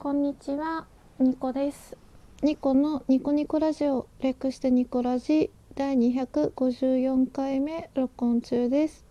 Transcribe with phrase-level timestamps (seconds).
[0.00, 0.86] こんにちは、
[1.18, 1.96] ニコです。
[2.44, 9.04] ニコのニコニコラジオ略してニコラジ第254回目録音中です。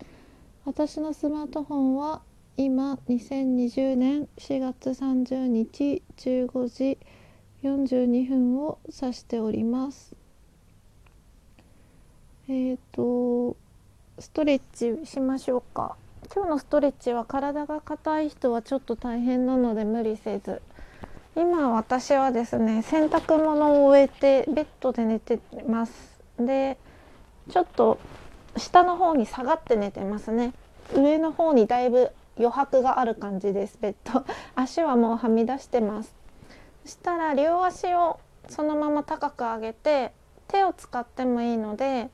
[0.63, 2.21] 私のスマートフォンは
[2.55, 6.97] 今2020年4月30日15時
[7.63, 10.15] 42分を指しております。
[12.47, 13.57] えっ、と
[14.19, 15.97] ストレッチしましょうか。
[16.33, 20.61] 今日のストレッチは体が硬い人はちょっと大変なので無理せず
[21.37, 26.19] 今私はですね洗濯物を終えてベッドで寝てます。
[26.39, 26.79] で
[27.51, 27.99] ちょっと
[28.57, 30.53] 下の方に下がって寝てますね。
[30.95, 34.25] 上の方にだいぶ余白がある感じですベッド。
[34.55, 36.15] 足はもうはみ出してます。
[36.85, 38.19] そしたら両足を
[38.49, 40.13] そのまま高く上げて
[40.47, 42.09] 手を使ってもいいので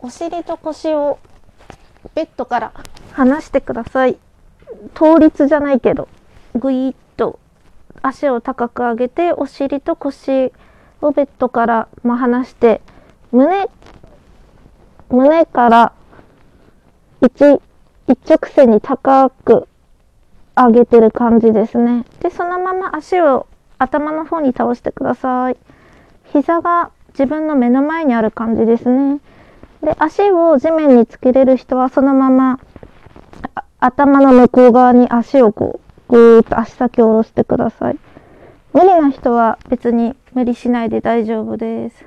[0.00, 1.18] お尻と腰を
[2.14, 2.72] ベッドから
[3.12, 4.16] 離してください。
[4.94, 6.08] 倒立じゃないけど
[6.54, 7.03] ぐいっと
[8.06, 10.52] 足を高く上げてお尻と腰
[11.00, 12.82] をベッドからまあ離して
[13.32, 13.66] 胸
[15.08, 15.92] 胸から
[17.22, 17.60] 一
[18.06, 19.66] 一直線に高く
[20.54, 22.04] 上げてる感じですね。
[22.20, 23.46] でそのまま足を
[23.78, 25.56] 頭の方に倒してください。
[26.32, 29.20] 膝が自分の目の前にある感じですね。
[29.82, 32.60] で足を地面につけれる人はそのまま
[33.80, 37.98] 頭の向こう側に足をこうぐーっと足先を下ろしてください。
[38.72, 42.04] 無理な人は別に無理しないで大丈夫です。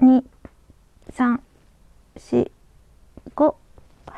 [0.00, 0.18] 12345
[3.38, 3.54] は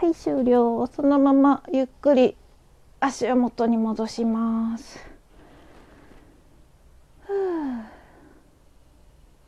[0.03, 0.87] い終了。
[0.87, 2.37] そのままゆっくり
[3.01, 4.99] 足を元に戻します。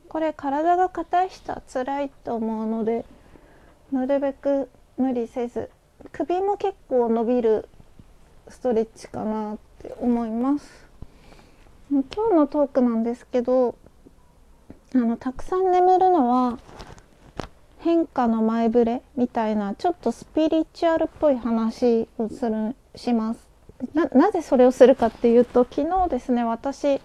[0.09, 3.07] これ体が硬い人は辛いと思うので
[3.91, 4.69] なるべく
[4.99, 5.71] 無理せず
[6.13, 7.67] 首も結構伸びる
[8.49, 10.87] ストレッチかなって思います。
[11.91, 13.75] 今日のトークなんですけど
[14.95, 16.59] あのたくさん眠るのは
[17.81, 23.47] 変化の前触れみたいなちょっとスピリチュアルっぽい話をするします。
[23.95, 27.01] ななぜそれをするかっていうと昨日ですね私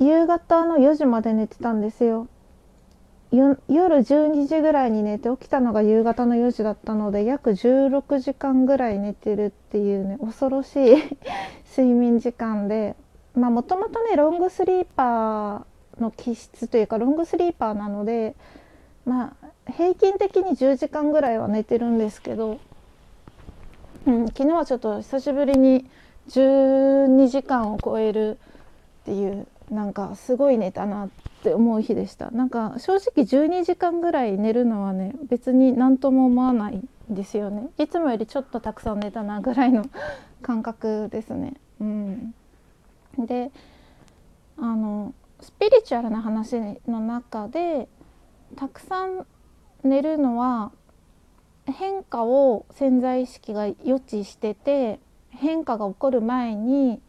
[0.00, 2.28] 夕方の4時まで寝てたんですよ。
[3.30, 10.96] 夜12時ぐらいに寝て起きたのが夕方の4時だったので約16時間ぐらい寝てるっていうね恐ろしい
[11.76, 12.96] 睡眠時間で
[13.34, 18.34] まあもともとねロングスリーパーの気質というかロングスリーパーなので
[19.04, 22.58] まあ平均的に10時間ぐらいは寝てるんですけど、
[24.06, 25.86] うん、昨日はちょっと久しぶりに
[26.30, 28.38] 12時間を超える
[29.02, 32.30] っていうなんかすごい寝たなってって思う日でした。
[32.30, 37.68] なんか正直12時間ぐらい寝るのはね別に何とも思わないんですよね。
[37.78, 39.84] いつもよりちょっとたくさん寝たなぐらいの
[40.42, 41.54] 感覚ですね。
[41.80, 42.34] うん。
[43.18, 43.52] で
[44.56, 46.56] あのスピリチュアルな話
[46.88, 47.88] の中で
[48.56, 49.24] たくさん
[49.84, 50.72] 寝るのは
[51.66, 54.98] 変化を潜在意識が予知してて
[55.30, 57.00] 変化が起こる前に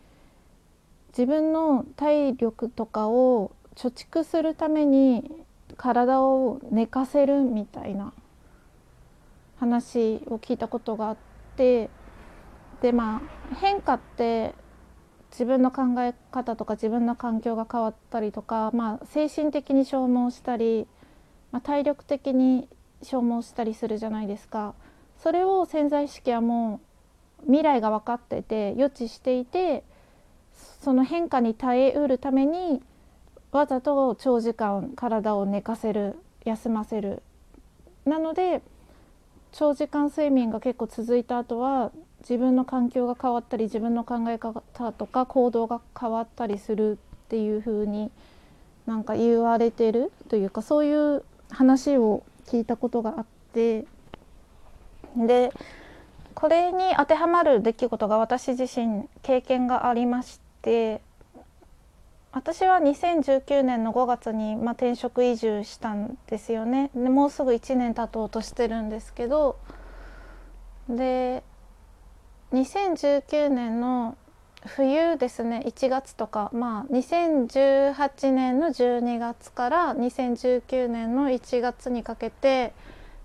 [1.10, 5.24] 自分の体力とかを貯蓄するために
[5.78, 8.12] 体を寝かせるみたいな
[9.58, 11.18] 話を聞いたことがあっ
[11.56, 11.90] て
[12.82, 14.54] でまあ変化って
[15.32, 20.86] 自分の考え方とか自分の環境が変わったりとか、まあ、精神的に消耗したり、
[21.52, 22.68] まあ、体力的に
[23.02, 24.74] 消耗したりするじゃないですか。
[25.18, 26.82] それを潜在意識はも
[27.44, 29.84] う未来が分かってて予知していて
[30.82, 32.82] その変化に耐えうるために
[33.52, 36.16] わざと長時間体を寝かせる
[36.46, 37.24] 休ませる。
[38.06, 38.62] なので
[39.52, 44.62] 長時間睡眠が結構続いた後は自分の環境が変わったり自分の考え方
[44.92, 48.12] とか行動が変わったりするっていう風に
[48.86, 53.86] なんか言われてるというかそういう話を聞いたことがあって
[55.16, 55.52] で
[56.36, 61.02] これに当てはまる出来事が私自身経験がありまして
[62.32, 66.92] 私は2019年の5月に、まあ、転職移住したんですよね。
[66.94, 69.58] でもうすぐ1年経とうとしてるんですけど
[70.88, 71.44] で
[72.54, 74.16] 2019年の
[74.66, 82.74] 冬ですね1月とかまあ2018年の12月から2019年の1月にかけて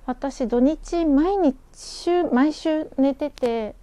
[0.07, 3.75] 私土日毎日週毎週寝てて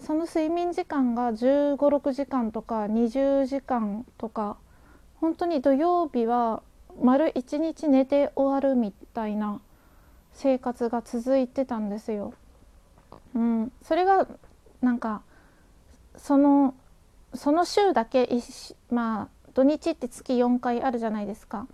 [0.00, 4.56] その睡眠時間が1 5 6時間とか20時間とか
[5.20, 6.62] 本当に土曜日は
[7.00, 9.60] 丸1日寝て終わるみたいな
[10.32, 12.34] 生活が続いてたんですよ。
[13.34, 14.26] うん、それが
[14.80, 15.22] なんか
[16.16, 16.74] その
[17.34, 18.28] その週だけ
[18.90, 21.66] まあ土日って月4回あるじゃないですか。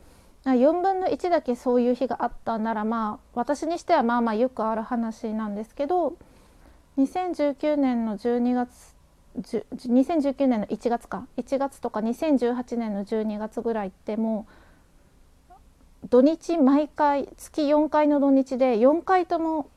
[0.45, 6.17] 4分の1だけそういう日があったならまあ私にしてはまあまあよくある話なんですけど
[6.99, 8.93] 2019年の12月
[9.39, 11.27] 2019年の1月か。
[11.39, 14.47] 1月とか2018年の12月ぐらいっても
[16.05, 19.71] う土日毎回月4回の土日で4回とも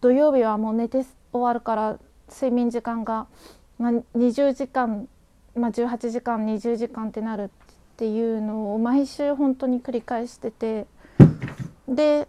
[0.00, 1.98] 土曜日はもう寝て終わるから
[2.30, 3.26] 睡眠時間が、
[3.78, 5.08] まあ、20時間、
[5.56, 7.48] まあ、18時間20時間ってなるっ
[7.96, 10.86] ていうのを毎週本当に繰り返してて。
[11.88, 12.28] で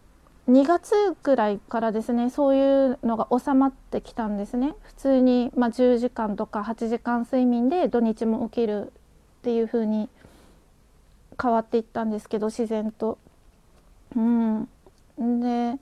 [0.50, 0.94] 2月
[1.24, 8.92] ぐらいからですねそういうのが収まってきたんですね普通に、まあ、10時間とか8時間睡眠で土日も起きる
[9.40, 10.10] っていう風に
[11.42, 13.18] 変わっていったんですけど自然と。
[14.16, 14.68] うん、
[15.18, 15.80] で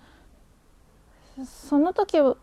[1.46, 2.36] その時ロ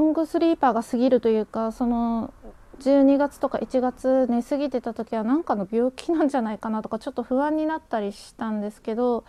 [0.00, 2.32] ングスリーパーが過ぎるというかその
[2.80, 9.24] 12月とか1月寝過ぎてた時は何かの病気なんじゃないかなとかちょっと不安になったりしたんですけど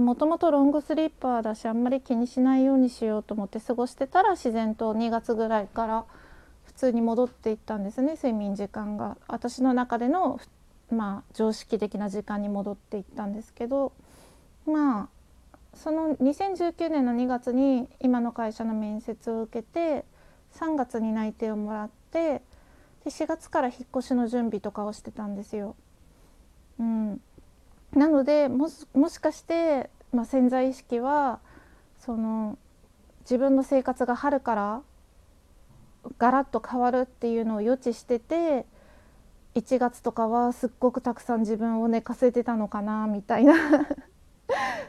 [0.00, 6.04] もともとロングスリーパーだしあんまり気にしないようにしようと思って過ごしてたら自然と2月ぐらいから
[6.64, 10.40] 普通に戻っていったんですね睡眠時間が私の中での
[10.90, 13.92] まあ常識的な時間に戻っていったんですけど
[14.66, 15.08] まあ
[15.74, 20.04] その2019年の2月に今の会社の面接を受けて
[20.54, 22.42] 3月に内定をもらって
[23.04, 25.74] で4月から引っ越しの準備とかをしてたんですよ。
[26.78, 27.20] うん、
[27.94, 31.40] なのでもしかして、まあ、潜在意識は
[31.98, 32.58] その
[33.20, 34.82] 自分の生活が春から
[36.18, 38.66] ガラッと変わるっていうのを予知してて
[39.54, 43.54] 1月とかはすっごくたくさん自分を寝かせてたのかなみたいな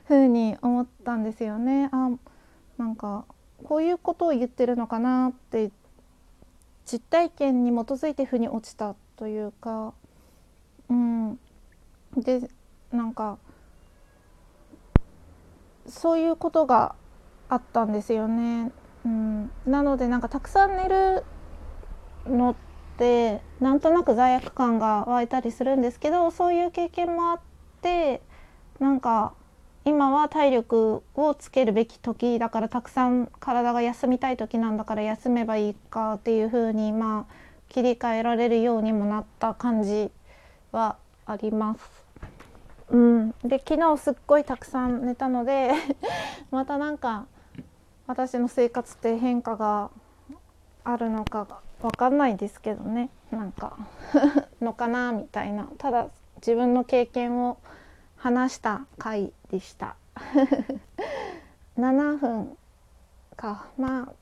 [0.05, 1.89] ふうに思ったんですよね。
[1.91, 2.09] あ
[2.77, 3.25] なんか
[3.63, 5.71] こういうことを言ってるのかなって
[6.85, 9.93] 実体験に基づいて腑に落ちたというか、
[10.89, 11.39] うん、
[12.17, 12.49] で
[12.93, 13.37] なんか
[15.87, 16.95] そういうことが
[17.49, 18.71] あったんですよね。
[19.05, 21.25] うん、なのでなんかたくさん寝る
[22.25, 22.55] のっ
[22.97, 27.39] てなんとなく罪悪感が湧いたりするんですけどそういう経験もあっ
[27.81, 28.21] て
[28.79, 29.33] なんか
[29.83, 37.33] 今は体力をつけるべき時だからたくさん体が休みたい時なんだから休めばいいかっていう風にまあ
[37.67, 40.11] 切り替えられるようにもなった感じ
[40.71, 40.95] は
[41.25, 42.02] あります。
[42.93, 45.71] うん、で昨日すっごいたくさん寝たので
[46.51, 47.25] またなんか
[48.05, 49.89] 私の生活って変化が
[50.83, 51.47] あるのか
[51.81, 53.09] 分かんないですけどね。
[53.31, 53.77] なんか
[54.61, 55.67] のかなみたいな。
[55.79, 57.57] ただ自分の経験を
[58.15, 59.95] 話した回でした。
[61.77, 62.57] 7分
[63.35, 63.65] か。
[63.77, 64.13] まあ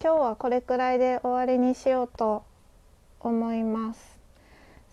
[0.00, 2.44] 今日はこれくらいで終わりにしようと
[3.20, 4.17] 思います。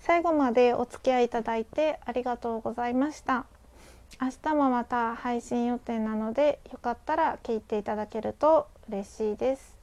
[0.01, 3.45] 最後までお付き合いいただいてありがとうございました。
[4.21, 9.75] 明日もまた配信予定なのでよかったら聞いていただけると嬉しいです。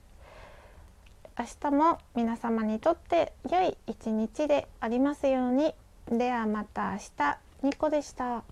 [1.38, 5.75] 明日も皆様にとって良い一日でありますように。
[6.09, 7.38] ではまた明日。
[7.62, 8.43] ニコでした。